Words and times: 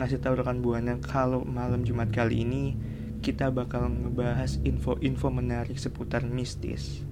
ngasih 0.00 0.24
tahu 0.24 0.40
rekan 0.40 0.64
buana 0.64 0.96
kalau 1.04 1.44
malam 1.44 1.84
Jumat 1.84 2.08
kali 2.08 2.48
ini 2.48 2.72
kita 3.20 3.52
bakal 3.52 3.92
ngebahas 3.92 4.56
info-info 4.64 5.28
menarik 5.28 5.76
seputar 5.76 6.24
mistis. 6.24 7.04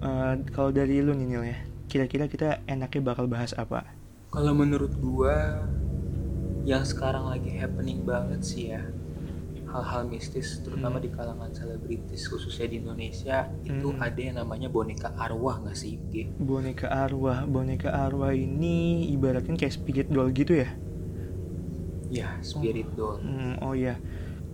Uh, 0.00 0.40
kalau 0.52 0.70
dari 0.74 1.00
lu 1.00 1.16
nih 1.16 1.26
Nil 1.26 1.44
ya, 1.46 1.58
kira-kira 1.88 2.28
kita 2.28 2.60
enaknya 2.68 3.00
bakal 3.00 3.24
bahas 3.24 3.56
apa? 3.56 3.88
Kalau 4.28 4.52
menurut 4.52 4.92
gua 5.00 5.64
yang 6.66 6.82
sekarang 6.82 7.30
lagi 7.30 7.54
happening 7.54 8.02
banget 8.02 8.42
sih 8.42 8.74
ya 8.74 8.82
hal-hal 9.70 10.06
mistis 10.06 10.62
terutama 10.62 10.98
hmm. 10.98 11.04
di 11.04 11.10
kalangan 11.12 11.50
selebritis 11.52 12.26
khususnya 12.30 12.66
di 12.70 12.76
Indonesia 12.80 13.46
hmm. 13.46 13.70
itu 13.70 13.88
ada 13.98 14.20
yang 14.20 14.36
namanya 14.40 14.68
boneka 14.70 15.12
arwah 15.18 15.60
nggak 15.60 15.76
sih 15.76 15.98
G? 16.10 16.26
boneka 16.38 16.88
arwah 16.88 17.44
boneka 17.44 17.92
arwah 17.92 18.32
ini 18.32 19.06
ibaratnya 19.12 19.58
kayak 19.58 19.74
spirit 19.74 20.08
doll 20.08 20.30
gitu 20.30 20.58
ya 20.64 20.68
ya 22.08 22.28
spirit 22.40 22.88
oh. 22.94 22.96
doll 22.96 23.18
hmm, 23.20 23.60
oh 23.60 23.74
ya 23.74 23.98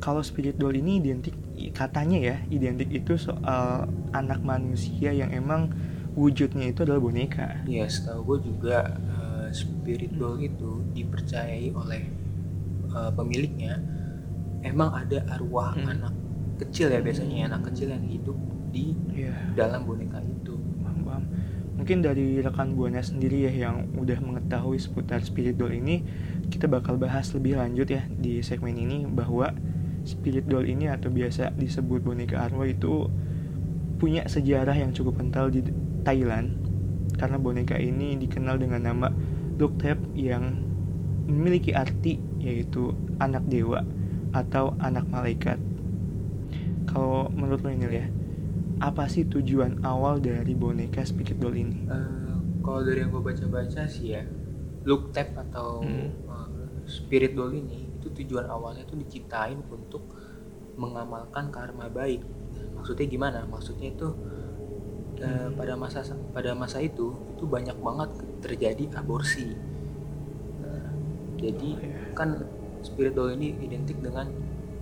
kalau 0.03 0.25
spirit 0.25 0.59
doll 0.59 0.75
ini 0.75 0.99
identik 0.99 1.37
katanya 1.71 2.19
ya 2.19 2.37
identik 2.51 2.91
itu 2.91 3.15
soal 3.15 3.87
anak 4.11 4.43
manusia 4.43 5.15
yang 5.15 5.31
emang 5.31 5.71
wujudnya 6.19 6.75
itu 6.75 6.83
adalah 6.83 6.99
boneka 6.99 7.63
ya 7.71 7.87
setahu 7.87 8.35
gue 8.35 8.51
juga 8.51 8.99
spirit 9.53 10.17
doll 10.17 10.41
itu 10.41 10.81
dipercayai 10.97 11.71
oleh 11.77 12.03
uh, 12.91 13.13
pemiliknya 13.13 13.79
emang 14.65 14.91
ada 14.97 15.23
arwah 15.29 15.77
hmm. 15.77 15.93
anak 15.93 16.15
kecil 16.63 16.89
ya 16.91 17.01
biasanya 17.05 17.37
ya, 17.37 17.45
anak 17.53 17.63
kecil 17.71 17.93
yang 17.93 18.05
hidup 18.09 18.39
di 18.73 18.97
yeah. 19.13 19.37
dalam 19.53 19.85
boneka 19.85 20.23
itu. 20.25 20.57
Bam, 20.81 21.29
Mungkin 21.77 21.99
dari 21.99 22.39
rekan 22.39 22.79
buahnya 22.79 23.03
sendiri 23.03 23.51
ya 23.51 23.69
yang 23.69 23.91
udah 23.99 24.23
mengetahui 24.23 24.79
seputar 24.79 25.19
spirit 25.27 25.59
doll 25.59 25.75
ini, 25.75 26.07
kita 26.47 26.71
bakal 26.71 26.95
bahas 26.95 27.35
lebih 27.35 27.59
lanjut 27.59 27.91
ya 27.91 28.07
di 28.07 28.39
segmen 28.39 28.79
ini 28.79 29.03
bahwa 29.03 29.51
spirit 30.05 30.47
doll 30.47 30.67
ini 30.67 30.91
atau 30.91 31.09
biasa 31.09 31.55
disebut 31.55 32.03
boneka 32.03 32.43
arwah 32.43 32.67
itu 32.67 33.07
punya 34.03 34.27
sejarah 34.27 34.75
yang 34.75 34.91
cukup 34.91 35.23
kental 35.23 35.47
di 35.51 35.63
Thailand 36.03 36.59
karena 37.15 37.39
boneka 37.39 37.79
ini 37.79 38.19
dikenal 38.19 38.59
dengan 38.59 38.83
nama 38.83 39.09
Duktep 39.53 40.17
yang 40.19 40.59
memiliki 41.29 41.71
arti 41.71 42.19
yaitu 42.43 42.97
anak 43.23 43.47
dewa 43.47 43.87
atau 44.35 44.75
anak 44.83 45.07
malaikat. 45.07 45.61
Kalau 46.89 47.31
menurut 47.31 47.63
lo 47.63 47.71
ini 47.71 47.87
ya, 47.87 48.07
apa 48.83 49.07
sih 49.07 49.29
tujuan 49.29 49.87
awal 49.87 50.19
dari 50.19 50.57
boneka 50.57 51.07
spirit 51.07 51.39
doll 51.39 51.55
ini? 51.55 51.87
Uh, 51.87 52.43
kalau 52.65 52.83
dari 52.83 53.07
yang 53.07 53.15
gue 53.15 53.23
baca-baca 53.23 53.87
sih 53.87 54.19
ya, 54.19 54.27
look 54.83 55.15
tap 55.15 55.31
atau 55.37 55.85
hmm. 55.87 56.27
uh, 56.27 56.51
spirit 56.89 57.39
doll 57.39 57.55
ini 57.55 57.92
itu 58.03 58.11
tujuan 58.11 58.51
awalnya 58.51 58.83
tuh 58.83 58.99
diciptain 58.99 59.63
untuk 59.71 60.03
mengamalkan 60.75 61.55
karma 61.55 61.87
baik. 61.87 62.27
Maksudnya 62.75 63.07
gimana? 63.07 63.47
Maksudnya 63.47 63.95
itu 63.95 64.11
uh, 65.23 65.49
pada 65.55 65.79
masa 65.79 66.03
pada 66.35 66.51
masa 66.59 66.83
itu 66.83 67.15
itu 67.39 67.45
banyak 67.47 67.79
banget 67.79 68.11
terjadi 68.43 68.99
aborsi. 68.99 69.55
Nah, 70.59 70.91
jadi 71.39 71.71
oh, 71.79 71.87
iya. 71.87 72.11
kan 72.19 72.43
spirit 72.83 73.15
doll 73.15 73.31
ini 73.39 73.55
identik 73.63 74.03
dengan 74.03 74.27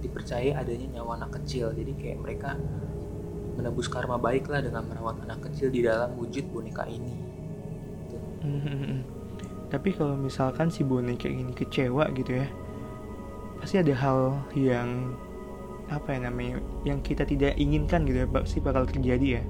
dipercaya 0.00 0.56
adanya 0.56 0.96
nyawa 0.96 1.20
anak 1.20 1.44
kecil. 1.44 1.76
Jadi 1.76 1.92
kayak 2.00 2.18
mereka 2.24 2.56
menebus 3.60 3.92
karma 3.92 4.16
baik 4.16 4.48
lah 4.48 4.64
dengan 4.64 4.88
merawat 4.88 5.20
anak 5.28 5.52
kecil 5.52 5.68
di 5.68 5.84
dalam 5.84 6.16
wujud 6.16 6.48
boneka 6.48 6.88
ini. 6.88 7.14
Gitu. 8.08 8.16
Tapi 9.70 9.94
kalau 9.94 10.16
misalkan 10.16 10.72
si 10.72 10.82
boneka 10.82 11.28
ini 11.28 11.52
kecewa 11.54 12.08
gitu 12.16 12.40
ya, 12.40 12.48
pasti 13.60 13.76
ada 13.76 13.92
hal 13.92 14.40
yang 14.56 15.14
apa 15.90 16.16
ya 16.16 16.18
namanya 16.30 16.62
yang 16.86 17.02
kita 17.04 17.26
tidak 17.26 17.58
inginkan 17.60 18.06
gitu 18.06 18.24
ya 18.24 18.28
pasti 18.30 18.58
bakal 18.62 18.86
terjadi 18.86 19.40
ya 19.40 19.42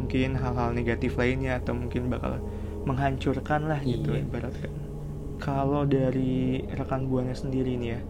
mungkin 0.00 0.38
hal-hal 0.38 0.72
negatif 0.72 1.18
lainnya 1.18 1.58
atau 1.58 1.74
mungkin 1.74 2.08
bakal 2.08 2.38
menghancurkan 2.86 3.66
lah 3.66 3.80
gitu 3.82 4.14
iya. 4.14 4.22
ibaratkan 4.22 4.72
kalau 5.42 5.84
dari 5.84 6.64
rekan 6.72 7.10
buana 7.10 7.34
sendiri 7.34 7.76
nih 7.76 7.90
ya 7.92 8.00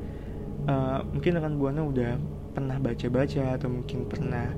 uh, 0.69 0.99
mungkin 1.11 1.41
rekan 1.41 1.55
buana 1.57 1.81
udah 1.83 2.13
pernah 2.53 2.77
baca-baca 2.79 3.57
atau 3.57 3.69
mungkin 3.73 4.05
pernah 4.07 4.53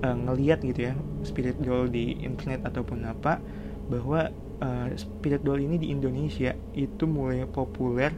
uh, 0.00 0.16
ngeliat 0.16 0.64
gitu 0.64 0.90
ya 0.90 0.94
spirit 1.22 1.60
doll 1.60 1.92
di 1.92 2.18
internet 2.24 2.64
ataupun 2.64 3.04
apa 3.04 3.38
bahwa 3.92 4.32
uh, 4.64 4.88
spirit 4.96 5.44
doll 5.44 5.60
ini 5.60 5.76
di 5.76 5.92
Indonesia 5.92 6.56
itu 6.72 7.04
mulai 7.04 7.44
populer 7.44 8.16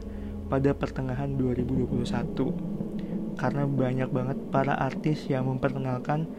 pada 0.53 0.69
pertengahan 0.77 1.33
2021 1.33 3.41
karena 3.41 3.65
banyak 3.65 4.09
banget 4.13 4.37
para 4.53 4.77
artis 4.77 5.25
yang 5.25 5.49
memperkenalkan 5.49 6.29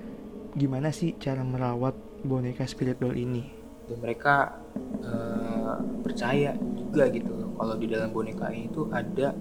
gimana 0.54 0.94
sih 0.94 1.18
cara 1.18 1.42
merawat 1.42 1.98
boneka 2.22 2.62
spirit 2.62 3.02
doll 3.02 3.18
ini. 3.18 3.42
Dan 3.90 3.98
mereka 3.98 4.62
uh, 5.02 5.82
percaya 6.06 6.54
juga 6.54 7.10
gitu 7.10 7.34
loh 7.34 7.58
kalau 7.58 7.74
di 7.74 7.90
dalam 7.90 8.14
boneka 8.14 8.54
ini 8.54 8.70
tuh 8.70 8.86
ada 8.94 9.34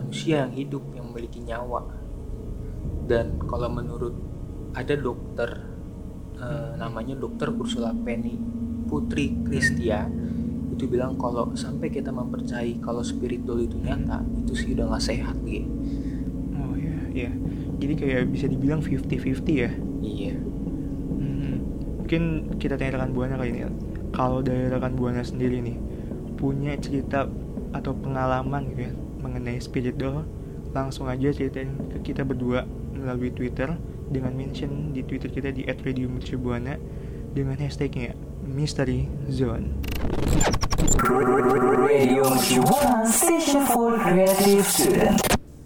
manusia 0.00 0.48
yang 0.48 0.56
hidup 0.56 0.80
yang 0.96 1.12
memiliki 1.12 1.44
nyawa. 1.44 1.84
Dan 3.04 3.36
kalau 3.44 3.68
menurut 3.68 4.16
ada 4.72 4.96
dokter 4.96 5.60
uh, 6.40 6.72
namanya 6.80 7.20
dokter 7.20 7.52
Ursula 7.52 7.92
Penny 7.92 8.40
Putri 8.88 9.36
Kristia 9.44 10.08
itu 10.76 10.84
bilang 10.86 11.16
kalau 11.16 11.50
sampai 11.56 11.88
kita 11.88 12.12
mempercayai 12.12 12.76
kalau 12.84 13.00
spirit 13.00 13.42
doll 13.48 13.64
itu 13.64 13.80
nyata 13.80 14.20
itu 14.44 14.52
sih 14.52 14.68
udah 14.76 14.92
nggak 14.92 15.02
sehat 15.02 15.36
gitu 15.48 15.66
oh 16.60 16.76
ya 16.76 17.26
ya 17.26 17.30
jadi 17.76 17.92
kayak 17.96 18.22
bisa 18.32 18.48
dibilang 18.48 18.80
50-50 18.80 19.44
ya? 19.52 19.68
Iya. 20.00 20.34
Mungkin 22.06 22.54
kita 22.62 22.78
tanya 22.78 23.02
rekan 23.02 23.12
buana 23.18 23.34
kali 23.34 23.50
ini 23.50 23.66
kalau 24.14 24.38
dari 24.38 24.70
rekan 24.70 24.94
buana 24.94 25.26
sendiri 25.26 25.58
nih 25.58 25.74
punya 26.38 26.78
cerita 26.78 27.26
atau 27.74 27.92
pengalaman 27.98 28.70
gitu 28.70 28.86
ya 28.86 28.92
mengenai 29.18 29.58
spirit 29.58 29.98
doll 29.98 30.22
langsung 30.70 31.10
aja 31.10 31.34
ceritain 31.34 31.74
ke 31.90 32.12
kita 32.12 32.22
berdua 32.22 32.62
melalui 32.94 33.34
Twitter 33.34 33.74
dengan 34.06 34.38
mention 34.38 34.94
di 34.94 35.02
Twitter 35.02 35.34
kita 35.34 35.50
di 35.50 35.66
@radiomercubuana 35.66 36.78
dengan 37.34 37.58
hashtagnya 37.58 38.14
Mystery 38.46 39.10
Zone. 39.26 39.82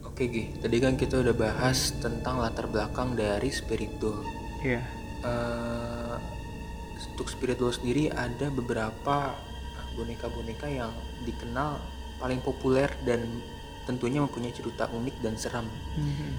Oke 0.04 0.24
Gi, 0.28 0.44
tadi 0.60 0.76
kan 0.80 0.96
kita 0.96 1.20
udah 1.20 1.36
bahas 1.36 1.92
tentang 2.00 2.40
latar 2.40 2.68
belakang 2.68 3.16
dari 3.16 3.52
spirit 3.52 3.92
doll. 4.00 4.24
Iya. 4.64 4.80
Yeah. 4.80 4.84
Uh, 5.20 6.16
untuk 7.12 7.28
spirit 7.28 7.60
doll 7.60 7.72
sendiri 7.72 8.08
ada 8.08 8.48
beberapa 8.48 9.36
boneka-boneka 9.92 10.64
yang 10.64 10.88
dikenal 11.28 11.76
paling 12.16 12.40
populer 12.40 12.88
dan 13.04 13.20
tentunya 13.84 14.24
mempunyai 14.24 14.56
cerita 14.56 14.88
unik 14.88 15.16
dan 15.20 15.36
seram. 15.36 15.68
Hmm. 15.96 16.32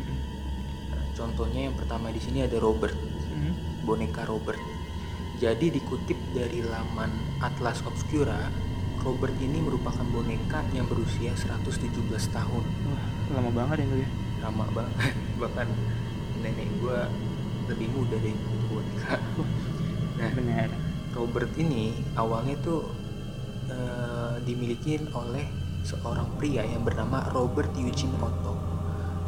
Nah, 0.90 1.06
contohnya 1.14 1.70
yang 1.70 1.76
pertama 1.78 2.10
di 2.10 2.22
sini 2.22 2.42
ada 2.46 2.58
Robert, 2.58 2.98
Hmm. 3.30 3.54
boneka 3.86 4.26
Robert. 4.26 4.58
Jadi 5.42 5.74
dikutip 5.74 6.22
dari 6.38 6.62
laman 6.62 7.10
Atlas 7.42 7.82
Obscura, 7.82 8.46
Robert 9.02 9.34
ini 9.42 9.58
merupakan 9.58 10.06
boneka 10.14 10.62
yang 10.70 10.86
berusia 10.86 11.34
117 11.34 11.90
tahun. 12.30 12.62
Wah, 12.62 13.06
lama 13.34 13.50
banget 13.50 13.82
ya 13.82 13.86
Nil 13.90 14.06
ya. 14.06 14.10
Lama 14.46 14.70
banget, 14.70 15.18
bahkan 15.42 15.66
nenek 16.46 16.70
gua 16.78 17.10
lebih 17.66 17.90
muda 17.90 18.22
itu 18.22 18.54
boneka. 18.70 19.18
Nah, 20.22 20.30
Benar. 20.30 20.70
Robert 21.18 21.50
ini 21.58 21.98
awalnya 22.14 22.54
tuh 22.62 22.86
eh, 23.66 24.38
dimiliki 24.46 25.02
oleh 25.10 25.50
seorang 25.82 26.38
pria 26.38 26.62
yang 26.62 26.86
bernama 26.86 27.26
Robert 27.34 27.74
Eugene 27.74 28.14
Otto. 28.22 28.54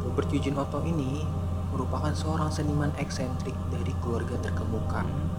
Robert 0.06 0.30
Eugene 0.30 0.62
Otto 0.62 0.86
ini 0.86 1.26
merupakan 1.74 2.14
seorang 2.14 2.54
seniman 2.54 2.94
eksentrik 3.02 3.58
dari 3.74 3.90
keluarga 3.98 4.38
terkemuka. 4.38 5.02
Hmm. 5.02 5.33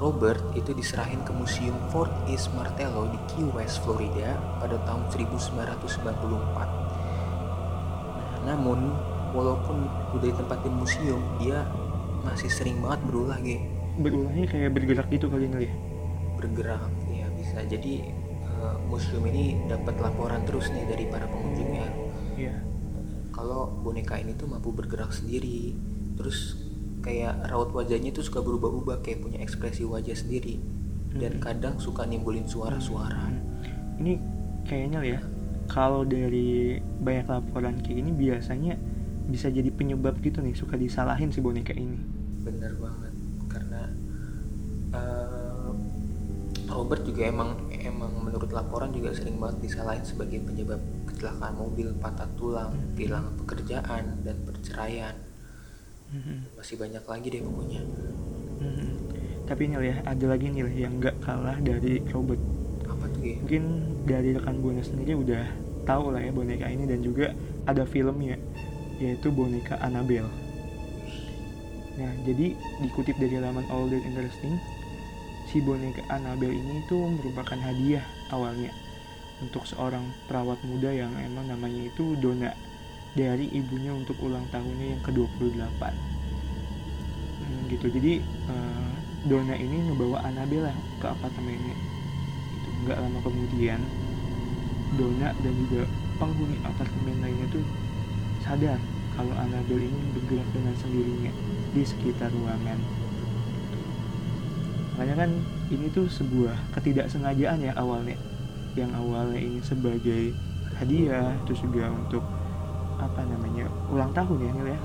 Robert 0.00 0.40
itu 0.56 0.72
diserahin 0.72 1.20
ke 1.22 1.32
Museum 1.36 1.76
Fort 1.92 2.08
East 2.24 2.48
Martello 2.56 3.04
di 3.06 3.20
Key 3.28 3.44
West, 3.52 3.84
Florida 3.84 4.32
pada 4.56 4.80
tahun 4.82 5.04
1994. 5.12 5.84
Nah, 8.16 8.32
namun 8.48 8.96
walaupun 9.30 9.84
udah 10.16 10.26
ditempatin 10.26 10.72
museum, 10.72 11.20
dia 11.36 11.68
masih 12.24 12.48
sering 12.48 12.80
banget 12.80 13.00
berulah, 13.04 13.36
ge. 13.40 13.60
Berulahnya 14.00 14.46
kayak 14.48 14.70
bergerak 14.72 15.06
gitu 15.12 15.28
kali 15.28 15.44
Nil 15.46 15.68
ya. 15.68 15.74
bergerak 16.32 16.80
ya 17.12 17.28
bisa 17.36 17.60
jadi 17.68 18.00
eh, 18.40 18.76
museum 18.88 19.20
ini 19.28 19.60
dapat 19.68 19.92
laporan 20.00 20.40
terus 20.48 20.72
nih 20.72 20.88
dari 20.88 21.04
para 21.04 21.28
pengunjungnya 21.28 21.84
Iya. 22.32 22.56
kalau 23.28 23.68
boneka 23.68 24.16
ini 24.16 24.32
tuh 24.32 24.48
mampu 24.48 24.72
bergerak 24.72 25.12
sendiri 25.12 25.76
terus 26.16 26.56
kayak 27.00 27.48
raut 27.48 27.70
wajahnya 27.70 28.10
tuh 28.10 28.22
suka 28.22 28.40
berubah-ubah 28.40 29.00
kayak 29.00 29.20
punya 29.20 29.38
ekspresi 29.38 29.82
wajah 29.82 30.12
sendiri 30.12 30.60
dan 31.12 31.36
Mhm. 31.36 31.42
kadang 31.42 31.74
suka 31.76 32.04
nimbulin 32.04 32.44
suara-suara 32.44 33.26
Hmm. 33.26 33.40
Ini 33.98 34.12
kayaknya 34.62 35.00
ya, 35.02 35.20
kalau 35.66 36.02
dari 36.02 36.74
banyak 36.78 37.26
laporan 37.26 37.76
kayak 37.78 37.96
gini 37.98 38.12
biasanya 38.12 38.74
bisa 39.26 39.46
jadi 39.46 39.68
penyebab 39.68 40.16
gitu 40.18 40.40
nih, 40.40 40.52
suka 40.52 40.74
disalahin 40.74 41.28
si 41.28 41.38
boneka 41.38 41.72
ini. 41.72 42.00
bener 42.40 42.72
banget 42.74 43.12
karena 43.46 43.80
eh, 44.90 45.70
Robert 46.66 47.02
juga 47.02 47.22
emang 47.24 47.50
emang 47.70 48.12
menurut 48.16 48.48
laporan 48.48 48.90
juga 48.90 49.10
sering 49.10 49.36
banget 49.36 49.60
disalahin 49.62 50.02
sebagai 50.02 50.40
penyebab 50.40 50.78
kecelakaan 51.04 51.54
mobil 51.54 51.92
patah 51.94 52.30
tulang 52.34 52.70
Mhm. 52.70 52.94
kehilangan 52.94 53.32
pekerjaan 53.38 54.04
dan 54.22 54.36
perceraian 54.42 55.14
Hmm. 56.10 56.42
masih 56.58 56.74
banyak 56.74 57.04
lagi 57.06 57.26
deh 57.30 57.42
pokoknya 57.42 57.82
Hmm. 58.60 58.92
Tapi 59.48 59.72
Nil 59.72 59.82
ya, 59.82 59.96
ada 60.04 60.24
lagi 60.30 60.52
Nil 60.52 60.68
yang 60.76 61.00
nggak 61.00 61.24
kalah 61.24 61.56
dari 61.64 62.04
Robert. 62.12 62.38
apa 62.84 63.08
tuh 63.08 63.24
ya 63.24 63.40
Mungkin 63.40 63.64
dari 64.04 64.36
rekan 64.36 64.60
Buana 64.60 64.84
sendiri 64.84 65.16
udah 65.16 65.48
tahu 65.88 66.12
lah 66.12 66.20
ya 66.20 66.28
boneka 66.28 66.68
ini 66.68 66.84
dan 66.84 67.00
juga 67.00 67.32
ada 67.64 67.88
filmnya, 67.88 68.36
yaitu 69.00 69.32
boneka 69.32 69.80
Annabelle. 69.80 70.28
Nah, 71.96 72.12
jadi 72.28 72.52
dikutip 72.84 73.16
dari 73.16 73.40
laman 73.40 73.64
All 73.72 73.88
That 73.88 74.04
Interesting, 74.04 74.60
si 75.48 75.64
boneka 75.64 76.04
Annabelle 76.12 76.52
ini 76.52 76.84
itu 76.84 77.00
merupakan 77.00 77.56
hadiah 77.56 78.04
awalnya 78.30 78.70
untuk 79.40 79.64
seorang 79.64 80.04
perawat 80.28 80.60
muda 80.68 80.92
yang 80.92 81.10
emang 81.16 81.48
namanya 81.48 81.88
itu 81.88 82.12
Donna 82.20 82.52
dari 83.14 83.50
ibunya 83.50 83.90
untuk 83.90 84.14
ulang 84.22 84.46
tahunnya 84.54 84.96
yang 84.96 85.02
ke-28. 85.02 85.82
Hmm, 87.40 87.60
gitu. 87.70 87.86
Jadi 87.90 88.12
eh, 88.22 88.90
Donna 89.26 89.52
ini 89.52 89.76
ngebawa 89.90 90.24
Annabelle 90.24 90.70
lah 90.70 90.76
ke 91.02 91.06
apartemennya. 91.10 91.76
Itu 92.56 92.68
nggak 92.86 92.98
lama 93.02 93.18
kemudian 93.20 93.80
Donna 94.96 95.28
dan 95.42 95.54
juga 95.66 95.82
penghuni 96.16 96.56
apartemen 96.64 97.16
lainnya 97.20 97.46
tuh 97.52 97.64
sadar 98.40 98.78
kalau 99.14 99.34
Annabelle 99.36 99.84
ini 99.84 100.02
bergerak 100.16 100.48
dengan 100.54 100.74
sendirinya 100.78 101.32
di 101.76 101.82
sekitar 101.84 102.32
ruangan. 102.32 102.78
Makanya 104.96 105.14
kan 105.26 105.30
ini 105.70 105.86
tuh 105.92 106.06
sebuah 106.08 106.56
ketidaksengajaan 106.76 107.60
ya 107.64 107.72
awalnya. 107.76 108.16
Yang 108.78 108.90
awalnya 108.96 109.40
ini 109.40 109.60
sebagai 109.60 110.32
hadiah, 110.78 111.36
terus 111.44 111.60
juga 111.60 111.92
untuk 111.92 112.24
apa 113.00 113.24
namanya 113.24 113.64
ulang 113.88 114.12
tahun 114.12 114.38
ya 114.44 114.50
Nil 114.52 114.68
ya, 114.76 114.80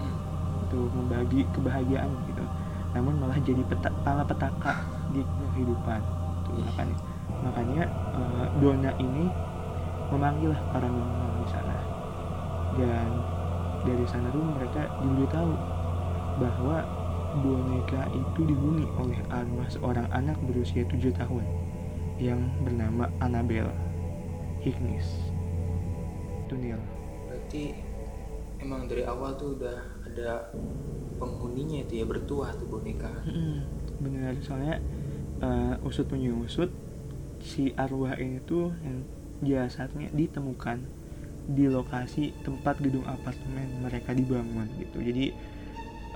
untuk 0.64 0.88
membagi 0.96 1.44
kebahagiaan 1.52 2.10
gitu. 2.32 2.44
Namun 2.96 3.20
malah 3.20 3.36
jadi 3.44 3.60
peta, 3.68 3.92
pala 4.08 4.24
petaka 4.24 4.88
di 5.12 5.22
kehidupan. 5.54 6.00
Tuh, 6.48 6.56
makanya 6.64 6.96
makanya 7.44 7.84
eh, 8.16 8.46
Donna 8.64 8.92
ini 8.98 9.28
memanggil 10.10 10.56
lah 10.56 10.62
paranormal 10.72 11.30
di 11.44 11.48
sana. 11.52 11.78
Dan 12.76 13.10
dari 13.84 14.06
sana 14.08 14.32
tuh 14.32 14.42
mereka 14.42 14.88
diberitahu 15.04 15.54
bahwa 16.40 16.84
boneka 17.44 18.08
itu 18.16 18.42
dihuni 18.48 18.88
oleh 18.96 19.20
arwah 19.28 19.68
seorang 19.68 20.08
anak 20.16 20.40
berusia 20.48 20.88
7 20.88 21.12
tahun 21.16 21.44
yang 22.16 22.48
bernama 22.64 23.12
Annabelle 23.20 23.76
Higgins 24.64 25.36
itu 26.46 26.56
Nil. 26.56 26.80
Berarti 27.28 27.64
emang 28.66 28.90
dari 28.90 29.06
awal 29.06 29.38
tuh 29.38 29.54
udah 29.62 29.78
ada 30.10 30.50
penghuninya 31.22 31.86
itu 31.86 32.02
ya 32.02 32.06
bertuah 32.10 32.50
tuh 32.58 32.66
boneka. 32.66 33.14
Benar 34.02 34.34
soalnya 34.42 34.82
eh, 35.40 35.88
usut 35.88 36.10
punya 36.10 36.34
usut 36.34 36.74
si 37.40 37.72
arwah 37.78 38.18
ini 38.18 38.42
tuh 38.44 38.74
yang 38.82 39.06
jasadnya 39.46 40.10
ditemukan 40.10 40.82
di 41.46 41.70
lokasi 41.70 42.34
tempat 42.42 42.82
gedung 42.82 43.06
apartemen 43.06 43.86
mereka 43.86 44.18
dibangun 44.18 44.66
gitu. 44.82 44.98
Jadi 45.00 45.26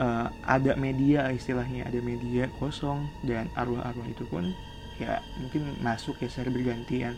eh, 0.02 0.28
ada 0.44 0.74
media 0.74 1.30
istilahnya 1.30 1.86
ada 1.86 2.02
media 2.02 2.50
kosong 2.58 3.06
dan 3.24 3.46
arwah-arwah 3.54 4.10
itu 4.10 4.26
pun 4.26 4.52
ya 5.00 5.24
mungkin 5.40 5.80
masuk 5.80 6.20
ya 6.20 6.28
secara 6.28 6.50
bergantian. 6.52 7.14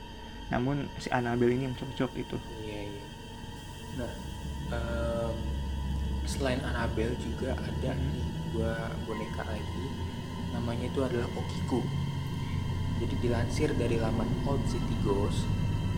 Namun 0.51 0.91
si 0.99 1.07
Annabelle 1.09 1.55
ini 1.55 1.71
yang 1.71 1.77
cocok 1.79 2.11
itu. 2.19 2.37
Iya 2.61 2.81
iya. 2.91 3.03
Nah 3.95 4.13
em, 4.71 5.10
selain 6.31 6.63
Annabelle 6.63 7.15
juga 7.17 7.51
ada 7.53 7.91
Hmm. 7.91 8.07
nih 8.07 8.23
dua 8.51 8.71
boneka 9.03 9.43
lagi. 9.43 9.85
Namanya 10.51 10.85
itu 10.85 10.99
adalah 10.99 11.27
Okiku. 11.33 11.83
Jadi 12.97 13.15
dilansir 13.19 13.69
dari 13.73 13.97
laman 13.97 14.29
Old 14.43 14.63
City 14.65 14.95
Ghost 15.01 15.43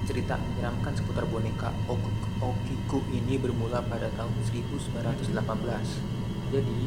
cerita 0.03 0.35
menyeramkan 0.35 0.91
seputar 0.93 1.23
boneka 1.25 1.71
Ok- 1.85 2.11
Okiku 2.39 2.99
ini 3.09 3.35
bermula 3.35 3.79
pada 3.81 4.11
tahun 4.11 4.35
1918 4.43 5.95
jadi 6.49 6.79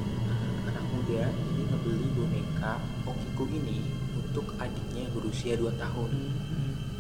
anak 0.67 0.85
muda 0.91 1.25
ini 1.49 1.63
ngebeli 1.65 2.09
boneka 2.13 2.77
Okiku 3.05 3.45
ini 3.51 3.81
untuk 4.15 4.53
adiknya 4.57 5.05
yang 5.05 5.13
berusia 5.13 5.53
2 5.55 5.73
tahun. 5.75 6.11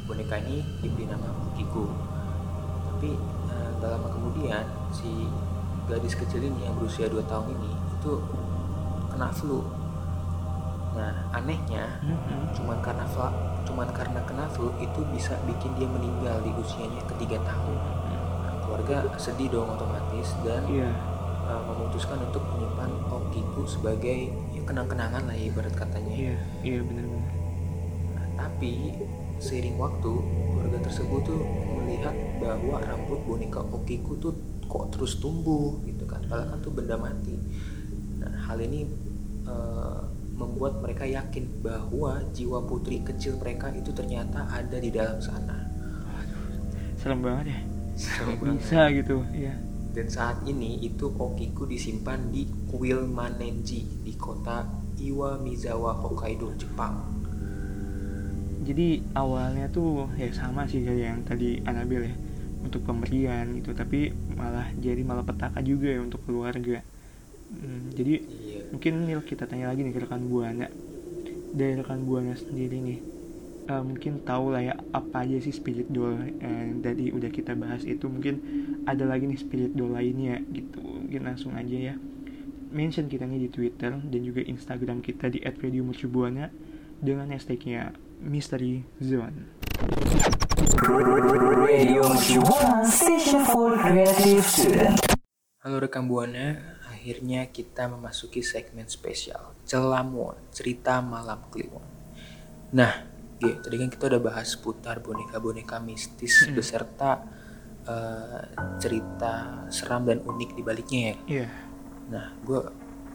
Boneka 0.04 0.40
ini 0.40 0.64
diberi 0.80 1.04
nama 1.04 1.28
Okiku. 1.46 1.84
Tapi 2.88 3.10
eh, 3.46 3.68
gak 3.76 3.90
lama 3.92 4.08
kemudian 4.08 4.64
si 4.90 5.28
gadis 5.86 6.18
kecil 6.18 6.42
ini 6.42 6.66
yang 6.66 6.74
berusia 6.74 7.06
2 7.06 7.22
tahun 7.30 7.54
ini 7.54 7.70
itu 7.98 8.12
kena 9.14 9.30
flu. 9.30 9.62
Nah 10.96 11.12
anehnya 11.32 11.86
cuman 12.56 12.78
karena 12.82 13.06
flu, 13.06 13.30
cuman 13.70 13.88
karena 13.94 14.20
kena 14.26 14.44
flu 14.50 14.74
itu 14.82 15.00
bisa 15.14 15.38
bikin 15.46 15.72
dia 15.78 15.88
meninggal 15.88 16.42
di 16.42 16.50
usianya 16.58 17.02
ketiga 17.14 17.38
tahun. 17.46 17.78
Nah, 18.10 18.54
keluarga 18.66 19.06
sedih 19.16 19.48
dong 19.52 19.70
otomatis 19.70 20.34
dan 20.42 20.66
iya. 20.66 20.90
eh, 21.46 21.62
memutuskan 21.70 22.18
untuk 22.26 22.42
menyimpan 22.50 22.90
Okiku 23.06 23.62
sebagai 23.68 24.32
ya, 24.52 24.62
kenang-kenangan 24.66 25.30
lah 25.30 25.36
ibarat 25.38 25.72
katanya. 25.72 26.12
Iya 26.12 26.36
iya 26.66 26.78
benar-benar. 26.82 27.32
Nah, 28.16 28.26
tapi 28.34 28.96
seiring 29.36 29.76
waktu 29.76 30.12
keluarga 30.50 30.78
tersebut 30.80 31.20
tuh 31.28 31.40
melihat 31.76 32.16
bahwa 32.40 32.80
rambut 32.82 33.20
boneka 33.28 33.60
Okiku 33.60 34.16
tuh 34.18 34.34
kok 34.66 34.94
terus 34.94 35.18
tumbuh 35.18 35.78
gitu 35.86 36.04
kan. 36.04 36.22
Padahal 36.26 36.54
kan 36.54 36.58
tuh 36.62 36.72
benda 36.74 36.96
mati. 36.98 37.34
Nah 38.22 38.34
hal 38.50 38.58
ini 38.62 38.86
eh, 39.46 40.00
membuat 40.36 40.84
mereka 40.84 41.08
yakin 41.08 41.64
bahwa 41.64 42.20
jiwa 42.36 42.62
putri 42.68 43.00
kecil 43.00 43.40
mereka 43.40 43.72
itu 43.72 43.90
ternyata 43.94 44.46
ada 44.50 44.76
di 44.76 44.90
dalam 44.92 45.18
sana. 45.22 45.66
Serem 47.00 47.22
banget 47.24 47.54
ya. 47.54 47.60
Serem 47.96 48.36
banget. 48.36 48.60
bisa 48.60 48.80
gitu 48.92 49.24
ya 49.32 49.56
dan 49.96 50.12
saat 50.12 50.44
ini 50.44 50.76
itu 50.84 51.08
Okiku 51.08 51.64
disimpan 51.64 52.28
di 52.28 52.44
kuil 52.68 53.08
Manenji 53.08 53.80
di 54.04 54.12
kota 54.12 54.68
Iwamizawa 55.00 56.04
Hokkaido 56.04 56.52
Jepang. 56.60 57.00
Jadi 58.60 59.00
awalnya 59.16 59.64
tuh 59.72 60.04
ya 60.20 60.28
sama 60.36 60.68
sih 60.68 60.84
kayak 60.84 61.00
yang 61.00 61.20
tadi 61.24 61.64
Anabil 61.64 62.12
ya 62.12 62.14
untuk 62.66 62.82
pemberian 62.82 63.56
gitu 63.56 63.70
tapi 63.72 64.10
malah 64.34 64.68
jadi 64.76 65.00
malah 65.00 65.22
petaka 65.22 65.62
juga 65.62 65.88
ya 65.88 66.02
untuk 66.02 66.20
keluarga 66.26 66.82
Hmm, 67.46 67.94
jadi 67.94 68.26
Iya. 68.26 68.74
mungkin 68.74 69.06
Nil 69.06 69.22
kita 69.22 69.46
tanya 69.46 69.70
lagi 69.70 69.86
nih 69.86 69.94
ke 69.94 70.02
rekan 70.02 70.26
buana 70.26 70.66
dari 71.54 71.78
rekan 71.78 72.02
buana 72.02 72.34
sendiri 72.34 72.82
nih 72.82 72.98
eh, 73.66 73.82
mungkin 73.86 74.18
tahu 74.26 74.50
lah 74.50 74.66
ya 74.66 74.74
apa 74.90 75.22
aja 75.22 75.38
sih 75.38 75.54
spirit 75.54 75.86
doll 75.86 76.18
yang 76.42 76.82
tadi 76.82 77.14
udah 77.14 77.30
kita 77.30 77.54
bahas 77.54 77.86
itu 77.86 78.10
mungkin 78.10 78.42
ada 78.82 79.06
lagi 79.06 79.30
nih 79.30 79.38
spirit 79.38 79.78
doll 79.78 79.94
lainnya 79.94 80.42
gitu 80.50 80.82
mungkin 80.82 81.22
langsung 81.22 81.54
aja 81.54 81.94
ya 81.94 81.94
mention 82.74 83.06
kita 83.06 83.30
nih 83.30 83.46
di 83.46 83.48
Twitter 83.48 83.94
dan 83.94 84.20
juga 84.26 84.42
Instagram 84.42 84.98
kita 84.98 85.30
di 85.30 85.38
@radiomercubuana 85.38 86.50
dengan 86.98 87.30
hashtagnya 87.30 87.94
Mystery 88.26 88.82
Zone. 88.98 90.35
Radio 90.56 92.08
Mercubuana 92.08 92.80
Station 92.88 93.44
for 93.44 93.76
Creative 93.76 94.40
Student. 94.40 94.96
Halo 95.60 95.76
rekan 95.84 96.08
Buana, 96.08 96.80
akhirnya 96.88 97.44
kita 97.52 97.92
memasuki 97.92 98.40
segmen 98.40 98.88
spesial 98.88 99.52
Celamuan, 99.68 100.40
cerita 100.56 101.04
malam 101.04 101.44
Kliwon. 101.52 101.84
Nah, 102.72 103.04
G, 103.36 103.60
tadi 103.60 103.76
kan 103.76 103.92
kita 103.92 104.08
udah 104.08 104.22
bahas 104.32 104.56
seputar 104.56 105.04
boneka-boneka 105.04 105.76
mistis 105.84 106.48
Hmm. 106.48 106.56
beserta 106.56 107.20
eh, 107.84 108.40
cerita 108.80 109.68
seram 109.68 110.08
dan 110.08 110.24
unik 110.24 110.56
di 110.56 110.62
baliknya 110.64 111.00
ya. 111.04 111.16
Iya. 111.28 111.48
Nah, 112.08 112.32
gue 112.40 112.60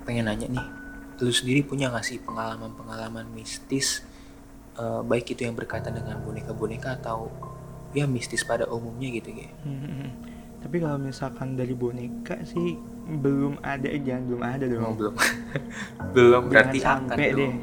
pengen 0.06 0.30
nanya 0.30 0.46
nih, 0.46 0.68
lu 1.26 1.34
sendiri 1.34 1.66
punya 1.66 1.90
gak 1.90 2.06
sih 2.06 2.22
pengalaman-pengalaman 2.22 3.34
mistis, 3.34 4.06
eh, 4.74 5.02
baik 5.02 5.26
itu 5.30 5.42
yang 5.42 5.54
berkaitan 5.54 5.94
dengan 5.94 6.20
boneka-boneka 6.20 6.96
atau 6.96 7.28
ya 7.92 8.06
mistis 8.06 8.42
pada 8.42 8.66
umumnya 8.66 9.12
gitu 9.12 9.32
ya? 9.34 9.50
Hmm, 9.62 10.12
Tapi 10.60 10.78
kalau 10.78 10.98
misalkan 10.98 11.56
dari 11.56 11.74
boneka 11.74 12.38
sih 12.44 12.78
belum 13.02 13.60
ada, 13.62 13.90
jangan 13.90 14.24
belum 14.26 14.42
ada 14.42 14.66
dong. 14.66 14.84
Oh, 14.84 14.94
belum, 14.94 15.16
belum 16.16 16.42
berarti 16.48 16.78
jangan 16.78 17.04
akan 17.04 17.10
sampai 17.10 17.28
dong. 17.28 17.40
deh 17.40 17.54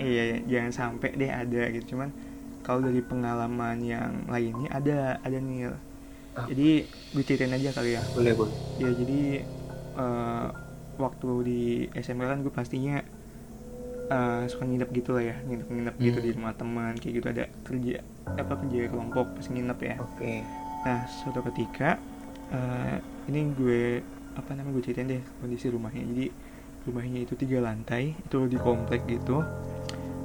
iya 0.00 0.22
iya, 0.24 0.38
jangan 0.48 0.72
sampai 0.72 1.10
deh 1.12 1.28
ada 1.28 1.62
gitu 1.70 1.84
cuman 1.92 2.08
kalau 2.62 2.80
dari 2.80 3.02
pengalaman 3.02 3.76
yang 3.80 4.24
lainnya 4.26 4.68
ada 4.70 4.98
ada 5.20 5.36
nih 5.36 5.76
Ah. 6.30 6.46
jadi 6.46 6.86
gue 6.86 7.24
ceritain 7.26 7.50
aja 7.50 7.74
kali 7.74 7.98
ya 7.98 8.02
Boleh 8.14 8.32
boleh. 8.32 8.54
ya 8.78 8.86
jadi 8.88 9.42
eh, 9.98 10.46
waktu 10.96 11.28
di 11.42 11.60
SMP 11.92 12.22
kan 12.22 12.40
gue 12.40 12.48
pastinya 12.48 13.02
eh, 14.10 14.42
suka 14.46 14.64
nginep 14.64 14.90
gitu 14.92 15.10
lah 15.12 15.24
ya 15.24 15.36
nginep 15.40 15.68
nginep 15.68 15.94
gitu 15.96 16.18
Hmm. 16.18 16.26
di 16.26 16.30
rumah 16.34 16.52
teman 16.52 16.92
kayak 16.94 17.14
gitu 17.14 17.26
ada 17.30 17.44
kerja 17.62 17.94
apa 18.28 18.52
kerja 18.58 18.78
kelompok 18.86 19.26
pas 19.32 19.46
nginep 19.46 19.78
ya 19.80 19.94
Oke. 19.98 20.34
Nah, 20.80 21.00
suatu 21.06 21.40
ketika 21.46 21.96
eh, 22.48 22.96
ini 23.26 23.52
gue 23.52 24.00
apa 24.32 24.50
namanya 24.52 24.72
gue 24.72 24.82
ceritain 24.82 25.06
deh 25.06 25.22
kondisi 25.38 25.68
rumahnya. 25.68 26.02
Jadi 26.02 26.26
rumahnya 26.82 27.20
itu 27.20 27.36
tiga 27.36 27.60
lantai, 27.60 28.16
itu 28.16 28.38
di 28.46 28.56
komplek 28.56 29.04
gitu. 29.04 29.44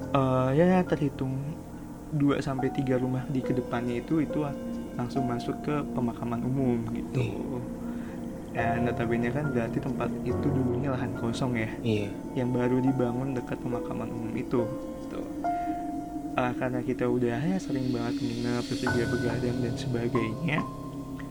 Eh, 0.09 0.49
ya 0.55 0.79
terhitung 0.81 1.35
2 2.09 2.39
sampai 2.39 2.71
tiga 2.71 2.95
rumah 2.95 3.27
di 3.27 3.43
ke 3.43 3.51
depannya 3.51 3.99
itu 3.99 4.23
itu 4.23 4.39
langsung 4.95 5.27
masuk 5.27 5.59
ke 5.59 5.75
pemakaman 5.91 6.39
umum 6.41 6.79
gitu. 6.89 7.35
Dan 8.55 8.87
notabene 8.87 9.27
kan 9.29 9.51
berarti 9.51 9.77
tempat 9.77 10.07
itu 10.23 10.47
dulunya 10.47 10.89
lahan 10.89 11.11
kosong 11.13 11.53
ya 11.53 11.67
Iya. 11.83 12.07
yang 12.33 12.49
baru 12.49 12.79
dibangun 12.79 13.35
dekat 13.35 13.59
pemakaman 13.59 14.07
umum 14.07 14.31
itu 14.31 14.63
gitu. 15.03 15.19
Ah, 16.33 16.51
karena 16.51 16.79
kita 16.79 17.03
udah 17.05 17.35
ya 17.37 17.57
sering 17.57 17.91
banget 17.91 18.15
nginep 18.17 18.63
terus 18.65 18.81
juga 18.81 19.03
begadang 19.09 19.57
dan 19.59 19.73
sebagainya 19.75 20.59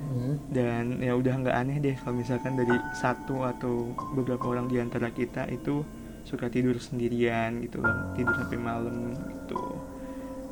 Hmm. 0.06 0.38
dan 0.46 1.02
ya 1.02 1.10
udah 1.12 1.34
nggak 1.34 1.56
aneh 1.58 1.82
deh 1.82 1.96
kalau 1.98 2.14
misalkan 2.14 2.54
dari 2.54 2.70
satu 2.94 3.42
atau 3.42 3.82
beberapa 4.14 4.46
orang 4.46 4.70
di 4.70 4.78
antara 4.78 5.10
kita 5.10 5.42
itu 5.48 5.82
suka 6.22 6.46
tidur 6.46 6.78
sendirian 6.78 7.58
gitu 7.58 7.82
loh 7.82 8.14
tidur 8.14 8.30
sampai 8.30 8.54
malam 8.54 9.10
gitu 9.10 9.58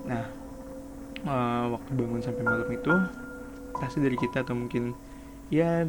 nah 0.02 0.26
eh, 1.22 1.64
waktu 1.70 1.90
bangun 1.94 2.18
sampai 2.18 2.42
malam 2.42 2.68
itu 2.68 2.90
pasti 3.72 4.02
dari 4.02 4.18
kita 4.18 4.42
atau 4.42 4.58
mungkin 4.58 4.98
ya 5.46 5.86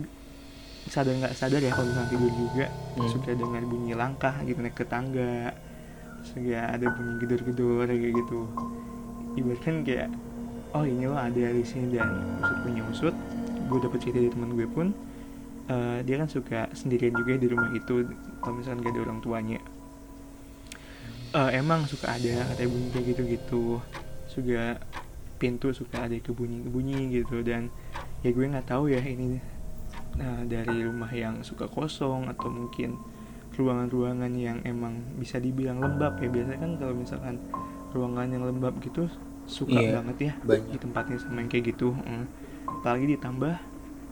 sadar 0.89 1.13
nggak 1.15 1.35
sadar 1.35 1.61
ya 1.63 1.71
kalau 1.71 1.87
misalkan 1.91 2.09
tidur 2.11 2.31
juga. 2.35 2.65
Hmm. 2.67 3.09
suka 3.09 3.31
dengar 3.33 3.63
bunyi 3.65 3.93
langkah 3.97 4.35
gitu 4.43 4.59
naik 4.59 4.75
ke 4.75 4.85
tangga. 4.87 5.55
Suka 6.23 6.75
ada 6.75 6.85
bunyi 6.91 7.13
gedor-gedor 7.23 7.87
kayak 7.87 8.13
gitu. 8.15 8.39
Ibaratkan 9.39 9.83
kayak 9.83 10.09
oh 10.73 10.83
ini 10.83 11.05
loh 11.05 11.19
ada 11.19 11.45
di 11.53 11.63
sini 11.65 11.95
dan 11.95 12.39
usut 12.41 12.57
punya 12.63 12.81
usut. 12.89 13.15
Gue 13.69 13.79
dapet 13.79 13.99
cerita 14.03 14.17
dari 14.19 14.31
teman 14.31 14.53
gue 14.53 14.67
pun 14.67 14.87
eh, 15.71 15.99
dia 16.03 16.15
kan 16.19 16.27
suka 16.27 16.67
sendirian 16.75 17.15
juga 17.15 17.39
di 17.39 17.47
rumah 17.47 17.71
itu 17.71 18.07
kalau 18.43 18.59
misalkan 18.59 18.83
gak 18.83 18.93
ada 18.95 19.01
orang 19.07 19.19
tuanya. 19.23 19.59
Eh, 21.33 21.49
emang 21.57 21.89
suka 21.89 22.13
ada 22.13 22.45
katanya 22.53 22.69
bunyi 22.69 22.87
kayak 22.93 23.05
gitu-gitu. 23.15 23.63
Juga 24.33 24.77
pintu 25.43 25.75
suka 25.75 26.07
ada 26.07 26.15
kebunyi-kebunyi 26.15 27.19
gitu 27.19 27.43
dan 27.43 27.67
ya 28.23 28.31
gue 28.31 28.45
nggak 28.47 28.63
tahu 28.63 28.87
ya 28.87 29.03
ini 29.03 29.43
nah, 30.15 30.41
dari 30.45 30.83
rumah 30.83 31.09
yang 31.09 31.41
suka 31.41 31.65
kosong 31.65 32.29
atau 32.29 32.49
mungkin 32.49 32.97
ruangan-ruangan 33.53 34.33
yang 34.33 34.57
emang 34.65 35.13
bisa 35.17 35.37
dibilang 35.37 35.77
lembab 35.77 36.17
ya 36.17 36.29
biasanya 36.29 36.59
kan 36.59 36.71
kalau 36.81 36.93
misalkan 36.97 37.35
ruangan 37.93 38.27
yang 38.29 38.43
lembab 38.43 38.73
gitu 38.81 39.05
suka 39.45 39.77
Iya, 39.77 40.01
banget 40.01 40.17
ya 40.17 40.33
banyak. 40.41 40.69
ditempatin 40.73 41.17
sama 41.21 41.45
yang 41.45 41.49
kayak 41.51 41.75
gitu 41.75 41.93
mm. 41.93 42.25
apalagi 42.81 43.05
ditambah 43.13 43.53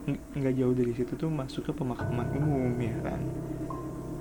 ng- 0.06 0.22
nggak 0.38 0.54
jauh 0.60 0.76
dari 0.76 0.94
situ 0.94 1.14
tuh 1.18 1.30
masuk 1.32 1.66
ke 1.66 1.74
pemakaman 1.74 2.28
umum 2.38 2.76
ya 2.78 2.96
kan 3.02 3.22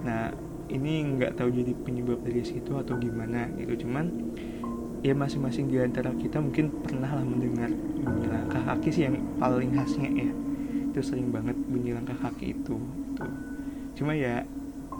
nah 0.00 0.24
ini 0.70 1.04
nggak 1.18 1.36
tahu 1.36 1.52
jadi 1.52 1.72
penyebab 1.76 2.24
dari 2.24 2.40
situ 2.40 2.72
atau 2.72 2.96
gimana 2.96 3.50
gitu 3.58 3.84
cuman 3.84 4.08
ya 5.02 5.12
masing-masing 5.12 5.68
di 5.68 5.76
antara 5.76 6.12
kita 6.16 6.40
mungkin 6.40 6.72
pernah 6.80 7.10
lah 7.10 7.24
mendengar 7.24 7.68
bunyi 8.00 8.28
langkah 8.28 8.62
kaki 8.64 8.88
sih 8.88 9.02
yang 9.04 9.20
paling 9.36 9.72
khasnya 9.76 10.08
ya 10.14 10.30
itu 10.90 11.00
sering 11.00 11.30
banget 11.30 11.54
bunyi 11.62 11.90
langkah 11.92 12.18
kaki 12.20 12.52
itu 12.52 12.76
gitu. 12.76 13.24
cuma 13.94 14.12
ya 14.12 14.42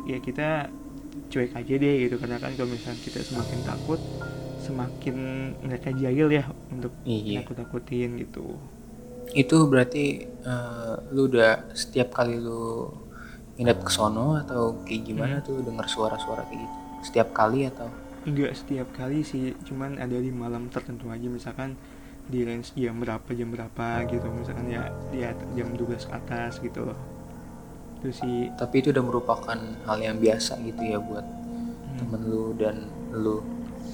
ya 0.04 0.18
kita 0.18 0.70
cuek 1.28 1.52
aja 1.52 1.75
deh 1.76 1.94
gitu 2.00 2.16
karena 2.16 2.38
kan 2.38 2.54
kalau 2.54 2.70
misalnya 2.70 2.99
kita 3.00 3.20
semakin 3.20 3.59
takut 3.62 4.00
semakin 4.59 5.16
mereka 5.61 5.90
jahil 5.92 6.28
ya 6.28 6.44
untuk 6.68 6.92
Iya. 7.02 7.42
nakut-nakutin 7.42 8.18
gitu 8.18 8.54
Itu 9.30 9.66
berarti 9.66 10.04
eh, 10.26 10.94
lu 11.11 11.26
udah 11.26 11.70
setiap 11.73 12.11
kali 12.12 12.35
lu 12.37 12.90
nginep 13.56 13.78
ke 13.80 13.90
sono 13.90 14.35
atau 14.37 14.82
kayak 14.82 15.02
gimana 15.04 15.37
Hmm. 15.38 15.47
tuh 15.47 15.56
dengar 15.61 15.87
suara-suara 15.87 16.42
kayak 16.44 16.61
gitu? 16.61 16.76
Setiap 17.02 17.28
kali 17.30 17.64
atau? 17.64 17.87
Enggak 18.20 18.52
setiap 18.52 18.88
kali 18.90 19.23
sih, 19.23 19.54
cuman 19.64 19.97
ada 19.97 20.12
di 20.12 20.28
malam 20.28 20.66
tertentu 20.66 21.09
aja 21.09 21.25
misalkan 21.25 21.78
di 22.30 22.46
range 22.46 22.70
jam 22.78 22.94
berapa 23.02 23.26
jam 23.34 23.50
berapa 23.50 24.06
gitu 24.06 24.26
misalkan 24.30 24.70
ya 24.70 24.87
di 25.10 25.26
jam 25.58 25.68
12 25.75 25.99
ke 26.06 26.12
atas 26.14 26.62
gitu 26.62 26.87
loh. 26.87 26.99
Itu 28.00 28.14
sih 28.14 28.49
Tapi 28.54 28.75
itu 28.80 28.94
udah 28.94 29.04
merupakan 29.04 29.58
hal 29.58 29.99
yang 29.99 30.16
biasa 30.22 30.62
gitu 30.62 30.82
ya 30.87 31.02
buat 31.02 31.26
hmm, 31.26 31.99
temen 31.99 32.20
lu 32.30 32.54
dan 32.54 32.87
lu. 33.10 33.42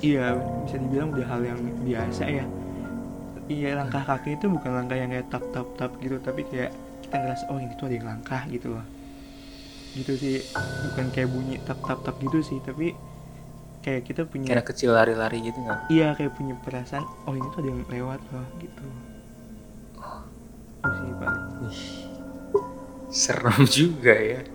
iya 0.04 0.36
bisa 0.68 0.76
dibilang 0.76 1.08
udah 1.16 1.26
hal 1.26 1.40
yang 1.40 1.60
biasa 1.80 2.24
ya. 2.28 2.44
Iya 3.48 3.80
langkah 3.80 4.04
kaki 4.04 4.36
itu 4.36 4.46
bukan 4.52 4.70
langkah 4.76 4.98
yang 5.00 5.08
kayak 5.08 5.32
tap 5.32 5.44
tap 5.56 5.68
tap 5.80 5.96
gitu 6.04 6.20
tapi 6.20 6.44
kayak 6.44 6.76
kita 7.00 7.16
ngerasa 7.16 7.44
oh 7.48 7.56
ini 7.56 7.72
tuh 7.80 7.88
ada 7.88 7.96
yang 7.96 8.06
langkah 8.12 8.42
gitu 8.52 8.76
loh. 8.76 8.84
Gitu 9.96 10.12
sih 10.20 10.36
bukan 10.92 11.08
kayak 11.08 11.32
bunyi 11.32 11.56
tap 11.64 11.80
tap 11.80 12.04
tap 12.04 12.20
gitu 12.20 12.44
sih 12.44 12.60
tapi 12.60 12.92
kayak 13.86 14.02
kita 14.02 14.26
punya 14.26 14.50
Kayak 14.50 14.58
anak 14.58 14.68
kecil 14.74 14.90
lari-lari 14.90 15.38
gitu 15.46 15.62
nggak? 15.62 15.80
Iya 15.94 16.18
kayak 16.18 16.34
punya 16.34 16.58
perasaan 16.58 17.06
oh 17.06 17.34
ini 17.38 17.46
tuh 17.54 17.62
ada 17.62 17.68
yang 17.70 17.82
lewat 17.86 18.20
loh 18.34 18.46
gitu. 18.58 18.86
Itu 20.82 20.90
sih 20.90 21.14
paling. 21.22 21.44
Ih, 21.70 21.82
serem 23.14 23.60
juga 23.70 24.14
ya. 24.18 24.42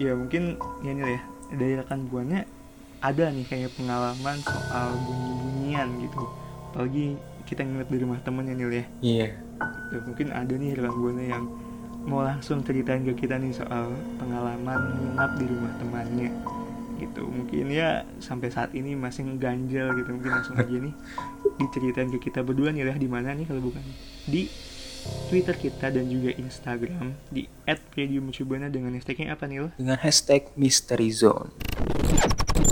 Ya 0.00 0.16
mungkin 0.16 0.56
ya 0.80 0.96
ini 0.96 1.04
ya 1.04 1.20
dari 1.52 1.76
rekan 1.76 2.08
buahnya 2.08 2.48
ada 3.04 3.28
nih 3.36 3.44
kayak 3.44 3.76
pengalaman 3.76 4.40
soal 4.40 4.96
bunyi-bunyian 5.04 5.92
gitu. 6.00 6.24
Apalagi 6.72 7.20
kita 7.44 7.68
nginep 7.68 7.88
di 7.92 7.98
rumah 8.00 8.16
temen 8.24 8.48
ya 8.48 8.56
Nil 8.56 8.72
ya. 8.72 8.84
Iya. 9.04 9.28
Tuh, 9.92 10.00
mungkin 10.08 10.32
ada 10.32 10.48
nih 10.56 10.72
rekan 10.72 10.96
buahnya 10.96 11.24
yang 11.36 11.44
mau 12.08 12.24
langsung 12.24 12.64
ceritain 12.64 13.04
ke 13.04 13.12
kita 13.12 13.36
nih 13.36 13.52
soal 13.52 13.92
pengalaman 14.16 14.88
nginap 14.96 15.36
di 15.36 15.44
rumah 15.44 15.72
temannya 15.76 16.32
gitu 17.00 17.24
mungkin 17.24 17.72
ya 17.72 18.04
sampai 18.20 18.52
saat 18.52 18.76
ini 18.76 18.92
masih 18.92 19.24
ngeganjel 19.24 19.96
gitu 19.96 20.10
mungkin 20.12 20.30
langsung 20.36 20.60
aja 20.60 20.76
nih 20.76 20.94
diceritain 21.56 22.12
ke 22.12 22.28
kita 22.28 22.44
berdua 22.44 22.68
nih 22.76 22.92
ya 22.92 22.94
di 23.00 23.08
mana 23.08 23.32
nih 23.32 23.48
kalau 23.48 23.64
bukan 23.64 23.80
di 24.28 24.52
Twitter 25.32 25.56
kita 25.56 25.88
dan 25.88 26.04
juga 26.12 26.36
Instagram 26.36 27.16
di 27.32 27.48
@radiomercubuana 27.64 28.68
dengan 28.68 28.92
hashtagnya 28.92 29.32
apa 29.32 29.48
nih 29.48 29.72
Dengan 29.80 29.96
hashtag 29.96 30.52
Mystery 30.60 31.08
Zone. 31.08 31.48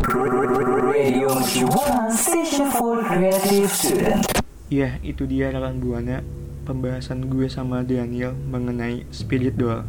Radio 0.08 1.28
Mercubuana 1.32 2.12
Station 2.12 2.68
for 2.68 3.00
Creative 3.00 3.72
Student. 3.72 4.20
Ya, 4.68 5.00
itu 5.00 5.24
dia 5.24 5.48
rekan 5.48 5.80
Buana 5.80 6.20
pembahasan 6.68 7.32
gue 7.32 7.48
sama 7.48 7.80
Daniel 7.80 8.36
mengenai 8.36 9.08
spirit 9.08 9.56
doll. 9.56 9.88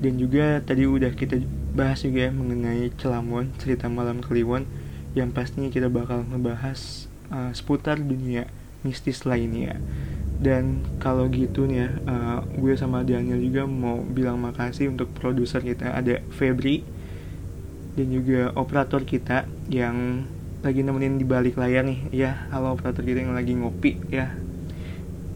Dan 0.00 0.16
juga 0.16 0.64
tadi 0.64 0.88
udah 0.88 1.12
kita 1.12 1.40
bahas 1.76 2.00
juga 2.00 2.26
ya 2.26 2.32
mengenai 2.32 2.88
Celamon, 2.96 3.52
cerita 3.60 3.92
malam 3.92 4.24
Kliwon 4.24 4.64
yang 5.12 5.28
pastinya 5.28 5.68
kita 5.68 5.92
bakal 5.92 6.24
ngebahas 6.24 7.04
uh, 7.28 7.52
seputar 7.52 8.00
dunia 8.00 8.48
mistis 8.80 9.28
lainnya. 9.28 9.76
Dan 10.40 10.84
kalau 11.00 11.28
gitu 11.28 11.68
nih 11.68 11.84
ya, 11.84 11.88
uh, 12.08 12.40
gue 12.56 12.72
sama 12.80 13.04
Daniel 13.04 13.40
juga 13.40 13.68
mau 13.68 14.00
bilang 14.00 14.40
makasih 14.40 14.88
untuk 14.88 15.12
produser 15.12 15.60
kita 15.60 15.92
ada 15.92 16.24
Febri 16.32 16.80
dan 17.96 18.08
juga 18.12 18.52
operator 18.56 19.04
kita 19.04 19.48
yang 19.68 20.28
lagi 20.60 20.80
nemenin 20.80 21.20
di 21.20 21.24
balik 21.28 21.60
layar 21.60 21.84
nih. 21.84 22.08
Ya 22.12 22.48
halo 22.52 22.72
operator 22.72 23.04
kita 23.04 23.20
yang 23.20 23.36
lagi 23.36 23.52
ngopi 23.52 24.00
ya. 24.08 24.32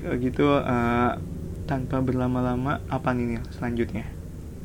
Kalau 0.00 0.16
gitu 0.16 0.48
uh, 0.48 1.20
tanpa 1.68 2.00
berlama-lama 2.00 2.80
apa 2.88 3.12
nih 3.12 3.36
Nil 3.36 3.44
selanjutnya? 3.52 4.08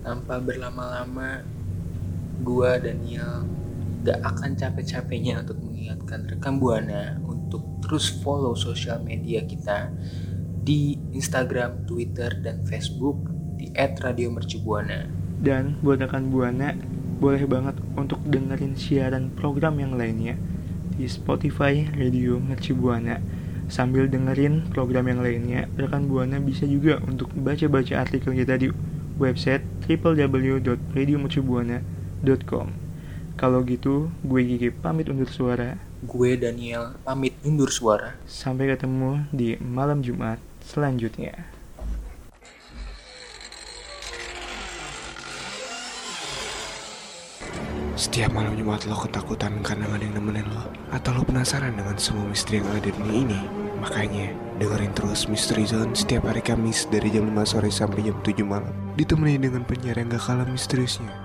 Tanpa 0.04 0.40
berlama-lama 0.40 1.55
gua 2.44 2.82
Daniel 2.82 3.46
gak 4.06 4.22
akan 4.22 4.54
capek-capeknya 4.54 5.42
untuk 5.42 5.58
mengingatkan 5.66 6.30
rekam 6.30 6.62
buana 6.62 7.18
untuk 7.26 7.82
terus 7.82 8.10
follow 8.22 8.54
sosial 8.54 9.02
media 9.02 9.42
kita 9.46 9.90
di 10.66 10.98
Instagram, 11.14 11.86
Twitter, 11.86 12.42
dan 12.42 12.66
Facebook 12.66 13.30
di 13.58 13.70
@radiomercubuana. 13.74 15.06
dan 15.42 15.76
buat 15.84 16.00
rekan 16.02 16.32
buana 16.34 16.74
boleh 17.22 17.46
banget 17.48 17.76
untuk 17.96 18.20
dengerin 18.28 18.76
siaran 18.76 19.30
program 19.36 19.80
yang 19.80 19.96
lainnya 19.96 20.36
di 20.96 21.08
Spotify 21.08 21.86
Radio 21.96 22.40
Merci 22.40 22.74
Buana 22.74 23.20
sambil 23.68 24.08
dengerin 24.10 24.62
program 24.70 25.08
yang 25.10 25.22
lainnya 25.22 25.68
rekan 25.76 26.08
buana 26.10 26.40
bisa 26.40 26.66
juga 26.70 27.00
untuk 27.06 27.34
baca-baca 27.34 28.00
artikel 28.06 28.34
kita 28.34 28.58
di 28.58 28.72
website 29.18 29.62
www.radiomercubuana.com 29.86 31.95
kalau 33.36 33.68
gitu 33.68 34.08
gue 34.24 34.42
Gigi 34.48 34.72
pamit 34.72 35.12
undur 35.12 35.28
suara. 35.28 35.76
Gue 36.08 36.40
Daniel 36.40 36.96
pamit 37.04 37.36
undur 37.44 37.68
suara. 37.68 38.16
sampai 38.24 38.72
ketemu 38.72 39.28
di 39.36 39.60
malam 39.60 40.00
Jumat 40.00 40.40
selanjutnya. 40.64 41.36
Setiap 48.00 48.32
malam 48.32 48.56
Jumat 48.56 48.88
lo 48.88 48.96
ketakutan 49.04 49.60
karena 49.64 49.88
gak 49.88 50.00
ada 50.00 50.04
yang 50.04 50.16
nemenin 50.20 50.48
lo 50.52 50.68
Atau 50.92 51.16
lo 51.16 51.24
penasaran 51.24 51.80
dengan 51.80 51.96
semua 51.96 52.28
misteri 52.28 52.60
yang 52.60 52.68
ada 52.72 52.88
di 52.88 52.92
dunia 52.92 53.16
ini? 53.24 53.42
Makanya 53.80 54.36
dengerin 54.60 54.92
terus 54.96 55.28
Misteri 55.32 55.64
Zone 55.64 55.96
setiap 55.96 56.28
hari 56.28 56.44
Kamis 56.44 56.88
dari 56.92 57.08
jam 57.12 57.28
5 57.28 57.52
sore 57.56 57.72
sampai 57.72 58.04
jam 58.08 58.16
7 58.20 58.44
malam. 58.44 58.72
Ditemani 59.00 59.40
dengan 59.40 59.64
penyiar 59.64 60.00
yang 60.00 60.12
gak 60.12 60.28
kalah 60.28 60.48
misteriusnya 60.48 61.25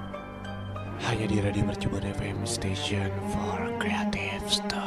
Hanya 1.00 1.26
di 1.26 1.40
Radio 1.40 1.64
Mercubuan 1.64 2.04
FM 2.04 2.44
Station 2.44 3.08
for 3.32 3.72
Creative 3.80 4.44
Student 4.44 4.79